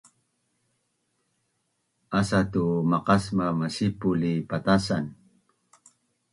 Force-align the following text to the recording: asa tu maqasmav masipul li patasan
asa 2.19 2.39
tu 2.51 2.63
maqasmav 2.89 3.53
masipul 3.61 4.15
li 4.21 4.31
patasan 4.49 5.05